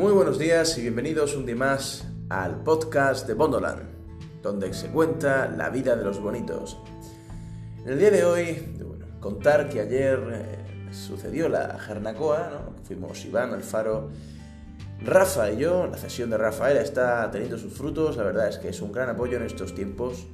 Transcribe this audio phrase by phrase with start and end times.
[0.00, 3.82] Muy buenos días y bienvenidos un día más al podcast de Bondoland,
[4.40, 6.78] donde se cuenta la vida de los bonitos.
[7.84, 8.76] En el día de hoy,
[9.20, 14.08] contar que ayer eh, sucedió la Jernacoa, fuimos Iván, Alfaro,
[15.02, 18.70] Rafa y yo, la sesión de Rafael está teniendo sus frutos, la verdad es que
[18.70, 20.28] es un gran apoyo en estos tiempos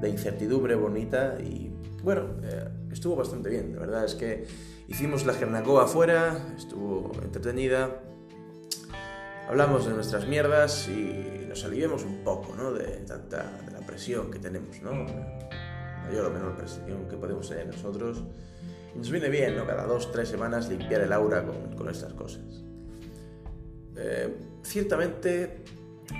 [0.00, 1.72] de incertidumbre bonita y
[2.04, 4.46] bueno, eh, estuvo bastante bien, la verdad es que
[4.86, 8.02] hicimos la Jernacoa afuera, estuvo entretenida,
[9.50, 12.72] hablamos de nuestras mierdas y nos aliviemos un poco, ¿no?
[12.72, 14.92] De tanta de la presión que tenemos, ¿no?
[16.04, 18.22] Mayor o menor presión que podemos tener nosotros.
[18.94, 19.66] Y nos viene bien, ¿no?
[19.66, 22.62] Cada dos, tres semanas limpiar el aura con, con estas cosas.
[23.96, 25.64] Eh, ciertamente,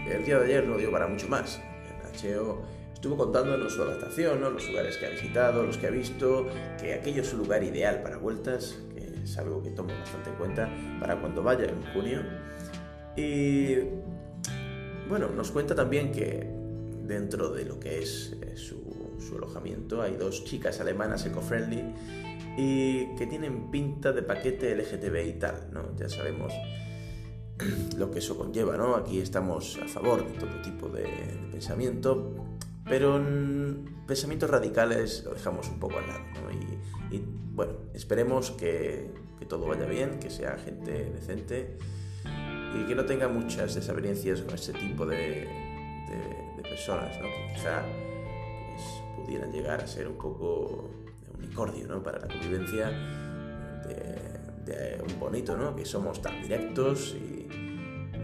[0.08, 1.60] el día de ayer no dio para mucho más.
[1.88, 2.62] El Nacheo
[2.92, 4.50] estuvo contándonos su adaptación, ¿no?
[4.50, 6.48] los lugares que ha visitado, los que ha visto,
[6.80, 10.36] que aquello es un lugar ideal para vueltas, que es algo que tomo bastante en
[10.36, 10.68] cuenta
[10.98, 12.22] para cuando vaya en junio.
[13.16, 13.76] Y
[15.08, 16.48] bueno, nos cuenta también que
[17.02, 18.78] dentro de lo que es eh, su,
[19.36, 21.84] alojamiento hay dos chicas alemanas eco-friendly
[22.56, 25.96] y que tienen pinta de paquete LGTB y tal, ¿no?
[25.96, 26.52] Ya sabemos
[27.96, 28.96] lo que eso conlleva, ¿no?
[28.96, 31.04] Aquí estamos a favor de todo tipo de,
[31.52, 32.34] pensamiento,
[32.84, 36.50] pero en pensamientos radicales lo dejamos un poco al lado, ¿no?
[37.12, 39.10] Y, bueno, esperemos que
[39.48, 41.78] todo vaya bien, que sea gente decente
[42.74, 47.28] y que no tenga muchas desavenencias con este tipo de, de, de personas, ¿no?
[47.28, 50.90] que quizá pues, pudieran llegar a ser un poco
[51.22, 52.02] de unicordio ¿no?
[52.02, 52.90] para la convivencia
[53.86, 55.74] de, de, un bonito, ¿no?
[55.74, 57.48] que somos tan directos y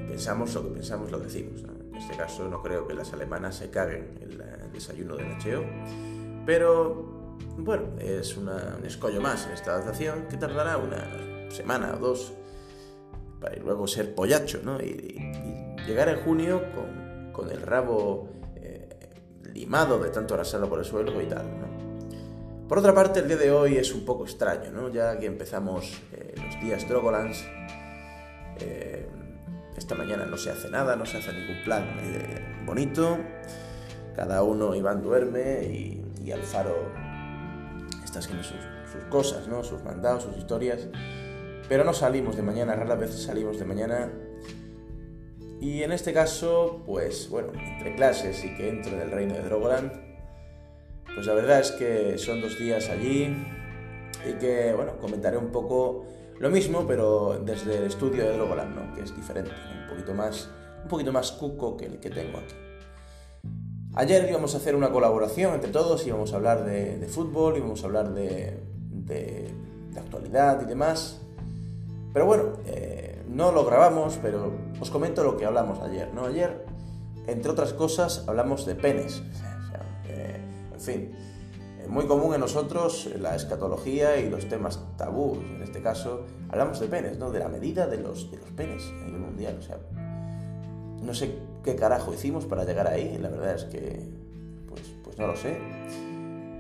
[0.09, 1.63] pensamos lo que pensamos, lo decimos.
[1.63, 1.73] ¿no?
[1.73, 5.65] En este caso no creo que las alemanas se caguen en el desayuno de nacheo,
[6.45, 7.17] pero
[7.59, 12.33] bueno, es una, un escollo más en esta adaptación que tardará una semana o dos
[13.41, 14.81] para luego ser pollacho, ¿no?
[14.81, 15.33] Y,
[15.87, 18.89] llegar en junio con, con el rabo eh,
[19.53, 22.67] limado de tanto arrasarlo por el suelo y tal, ¿no?
[22.69, 24.89] Por otra parte, el día de hoy es un poco extraño, ¿no?
[24.89, 27.45] Ya que empezamos eh, los días Drogolands,
[28.59, 29.07] eh,
[29.77, 31.87] esta mañana no se hace nada, no se hace ningún plan
[32.67, 33.19] bonito,
[34.17, 36.91] cada uno Iván duerme y, y Alfaro
[38.03, 38.59] está haciendo sus
[39.09, 39.63] cosas, ¿no?
[39.63, 40.89] Sus mandados, sus historias.
[41.69, 44.13] Pero no salimos de mañana, raras veces salimos de mañana.
[45.61, 49.43] Y en este caso, pues bueno, entre clases y que entro en el reino de
[49.43, 49.93] Drogoland,
[51.15, 53.35] pues la verdad es que son dos días allí
[54.29, 56.05] y que, bueno, comentaré un poco
[56.39, 58.95] lo mismo, pero desde el estudio de Drogoland, ¿no?
[58.95, 59.51] Que es diferente,
[59.83, 60.51] un poquito más,
[60.83, 62.55] un poquito más cuco que el que tengo aquí.
[63.95, 67.83] Ayer íbamos a hacer una colaboración entre todos, íbamos a hablar de, de fútbol, íbamos
[67.83, 68.61] a hablar de,
[69.97, 71.23] actualidad y demás,
[72.17, 74.51] pero bueno, eh, no lo grabamos, pero
[74.81, 76.25] os comento lo que hablamos ayer, ¿no?
[76.25, 76.65] Ayer,
[77.27, 79.23] entre otras cosas, hablamos de penes.
[80.09, 80.41] Eh,
[80.73, 81.11] en fin,
[81.79, 86.81] eh, muy común en nosotros la escatología y los temas tabú, en este caso, hablamos
[86.81, 87.31] de penes, ¿no?
[87.31, 89.59] De la medida de los, de los penes a nivel mundial.
[89.59, 89.77] O sea,
[91.03, 94.09] no sé qué carajo hicimos para llegar ahí, la verdad es que,
[94.67, 95.59] pues, pues no lo sé.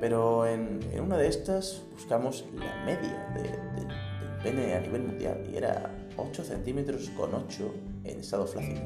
[0.02, 4.15] Pero en, en una de estas buscamos la media de
[4.50, 7.74] a nivel mundial y era 8 centímetros con 8
[8.04, 8.80] en estado flácido.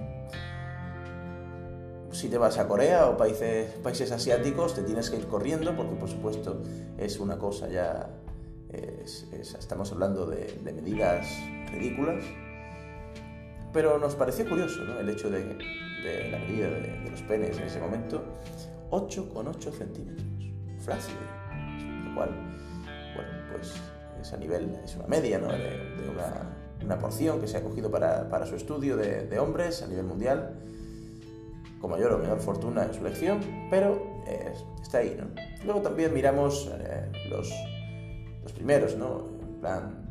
[2.13, 5.95] Si te vas a Corea o países, países asiáticos te tienes que ir corriendo porque
[5.95, 6.61] por supuesto
[6.99, 8.11] es una cosa ya,
[8.71, 11.27] es, es, estamos hablando de, medidas
[11.71, 12.25] ridículas,
[13.73, 15.41] pero nos pareció curioso el hecho de,
[16.31, 18.25] la medida de, de, los penes en ese momento,
[18.91, 20.27] 8,8 centímetros,
[20.81, 21.21] flácido,
[22.07, 22.31] lo cual,
[23.15, 23.73] bueno, pues
[24.21, 25.49] es a nivel, es una media ¿no?
[25.49, 29.39] de, de una, una, porción que se ha cogido para, para su estudio de, de,
[29.39, 30.59] hombres a nivel mundial,
[31.81, 35.17] con mayor o menor fortuna en su elección, pero eh, está ahí.
[35.19, 35.29] ¿no?
[35.65, 37.51] Luego también miramos eh, los,
[38.43, 39.25] los, primeros, ¿no?
[39.41, 40.09] en plan,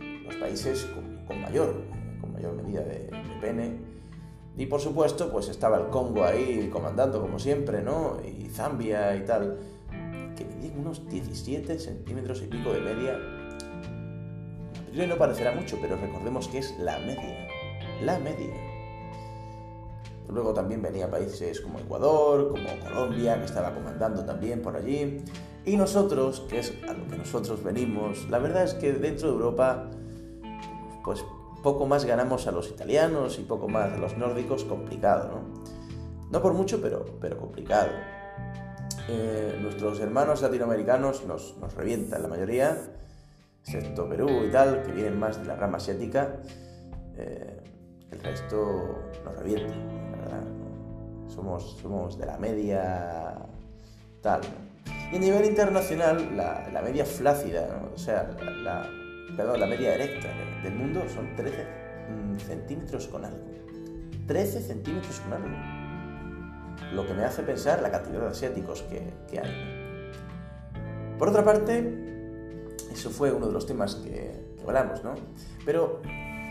[0.00, 1.74] eh, los países con, con, mayor,
[2.20, 3.94] con mayor medida de, de, pene.
[4.56, 8.18] Y por supuesto, pues estaba el Congo ahí comandando como siempre, ¿no?
[8.24, 9.58] Y Zambia y tal
[10.34, 13.18] que medían unos 17 centímetros y pico de media.
[15.02, 17.48] A no parecerá mucho, pero recordemos que es la media.
[18.02, 18.54] La media.
[20.28, 25.22] Luego también venía países como Ecuador, como Colombia, que estaba comandando también por allí.
[25.64, 29.34] Y nosotros, que es a lo que nosotros venimos, la verdad es que dentro de
[29.34, 29.90] Europa,
[31.04, 31.24] pues
[31.62, 35.64] poco más ganamos a los italianos y poco más a los nórdicos, complicado, ¿no?
[36.30, 37.90] No por mucho, pero, pero complicado
[39.08, 42.78] eh, nuestros hermanos latinoamericanos nos, nos, revientan la mayoría,
[43.60, 46.36] excepto Perú y tal, que vienen más de la rama asiática.
[47.16, 47.60] Eh,
[48.10, 49.74] el resto nos revienta,
[50.16, 50.42] ¿verdad?
[51.28, 53.34] Somos, somos de la media
[54.22, 54.40] tal.
[55.12, 58.30] Y a nivel internacional, la, media flácida, o sea,
[58.62, 58.88] la,
[59.36, 60.28] perdón, la media erecta
[60.62, 61.66] del mundo son 13
[62.08, 63.44] mm, centímetros con algo.
[64.26, 65.83] 13 centímetros con algo.
[66.92, 70.14] Lo que me hace pensar la cantidad de asiáticos que, hay.
[71.18, 71.92] Por otra parte,
[72.92, 74.32] eso fue uno de los temas que,
[74.62, 75.14] hablamos, ¿no?
[75.64, 76.00] Pero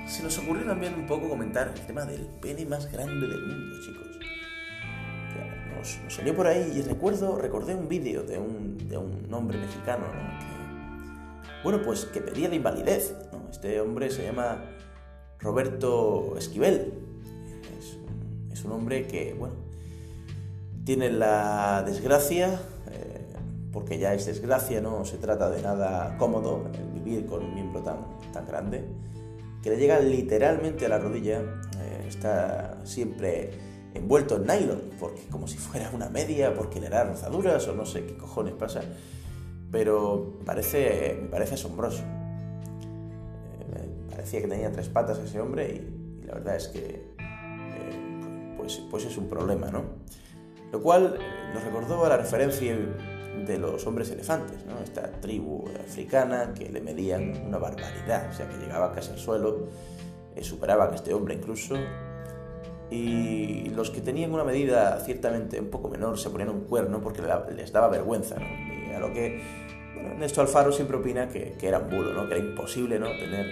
[0.07, 3.77] se nos ocurrió también un poco comentar el tema del pene más grande del mundo,
[3.85, 4.07] chicos.
[5.75, 10.05] Nos, salió por ahí y recuerdo, recordé un vídeo de un, de un hombre mexicano,
[10.07, 10.39] ¿no?
[10.39, 10.53] que,
[11.63, 13.15] bueno, pues que pedía la invalidez.
[13.49, 14.63] Este hombre se llama
[15.39, 16.93] Roberto Esquivel.
[17.79, 17.97] Es
[18.51, 19.55] es un hombre que, bueno,
[20.83, 22.59] tiene la desgracia,
[22.91, 23.35] eh,
[23.71, 27.81] porque ya es desgracia, no se trata de nada cómodo el vivir con un miembro
[27.81, 27.97] tan,
[28.31, 28.83] tan grande
[29.63, 33.51] que le llega literalmente a la rodilla, eh, está siempre
[33.93, 37.85] envuelto en nylon, porque como si fuera una media, porque le hará rozaduras o no
[37.85, 38.81] sé qué cojones pasa,
[39.71, 42.03] pero parece, me parece asombroso.
[43.61, 48.81] Eh, parecía que tenía tres patas ese hombre y, la verdad es que eh, pues,
[48.91, 49.83] pues es un problema, ¿no?
[50.73, 51.19] Lo cual
[51.53, 52.75] nos recordó a la referencia
[53.45, 58.57] de los hombres elefantes, esta tribu africana que le medían una barbaridad, o sea que
[58.57, 59.67] llegaba casi al suelo,
[60.35, 61.75] eh, superaban a este hombre incluso,
[62.89, 67.21] y los que tenían una medida ciertamente un poco menor se ponían un cuerno porque
[67.55, 69.41] les daba vergüenza, y a lo que
[69.93, 72.27] bueno, Ernesto Alfaro siempre opina que, que, era un bulo, ¿no?
[72.27, 73.09] que era imposible ¿no?
[73.11, 73.45] tener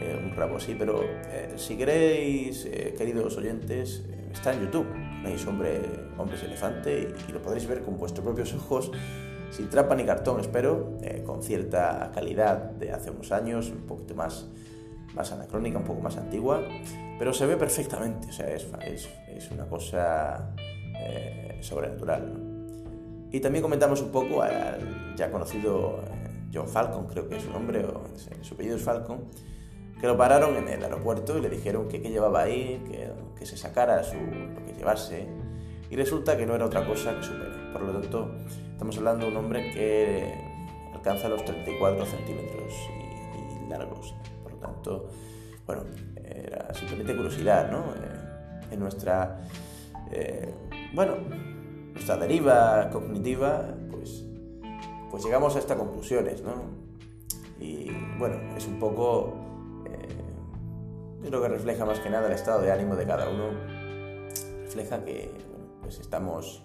[0.00, 2.66] eh, un rabo así, pero eh, si queréis,
[2.96, 4.86] queridos oyentes, está en YouTube,
[5.22, 5.80] veis hombre,
[6.18, 8.90] hombres elefante y, lo podréis ver con vuestros propios ojos,
[9.50, 14.14] sin trampa ni cartón, espero, eh, con cierta calidad de hace unos años, un poquito
[14.14, 14.48] más,
[15.14, 16.62] más anacrónica, un poco más antigua,
[17.18, 18.66] pero se ve perfectamente, o sea, es,
[19.28, 20.54] es, una cosa
[20.98, 22.48] eh, sobrenatural.
[23.30, 27.50] Y también comentamos un poco al ya conocido eh, John Falcon, creo que es su
[27.50, 28.02] nombre, o
[28.42, 29.20] su apellido es Falcon,
[30.02, 33.46] que lo pararon en el aeropuerto y le dijeron que qué llevaba ahí, que, que,
[33.46, 35.28] se sacara su, lo que llevase.
[35.90, 37.72] Y resulta que no era otra cosa que su pene.
[37.72, 38.34] Por lo tanto,
[38.72, 40.34] estamos hablando de un hombre que
[40.92, 42.72] alcanza los 34 centímetros
[43.64, 44.12] y, largos.
[44.42, 45.08] Por lo tanto,
[45.66, 45.84] bueno,
[46.16, 47.94] era simplemente curiosidad, ¿no?
[47.94, 49.38] Eh, en nuestra,
[50.10, 50.52] eh,
[50.94, 51.14] bueno,
[51.92, 54.24] nuestra deriva cognitiva, pues,
[55.12, 56.54] pues llegamos a estas conclusiones, ¿no?
[57.60, 57.88] Y
[58.18, 59.41] bueno, es un poco
[61.30, 63.50] lo que refleja más que nada el estado de ánimo de cada uno.
[64.64, 65.30] Refleja que
[65.80, 66.62] pues estamos,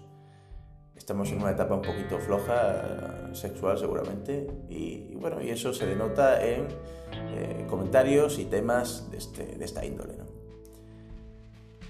[0.96, 6.44] estamos en una etapa un poquito floja, sexual seguramente, y, bueno, y eso se denota
[6.44, 6.66] en
[7.12, 10.14] eh, comentarios y temas de, este, de esta índole.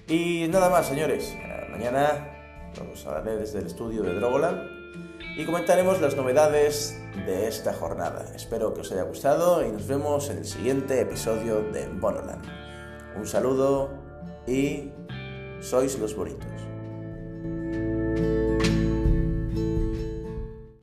[0.08, 1.36] Y nada más, señores.
[1.70, 4.77] Mañana os hablaré desde el estudio de Drogoland
[5.38, 8.26] y comentaremos las novedades de esta jornada.
[8.34, 12.44] Espero que os haya gustado y nos vemos en el siguiente episodio de Bonoland.
[13.16, 13.88] Un saludo
[14.48, 14.90] y
[15.60, 16.67] sois los bonitos.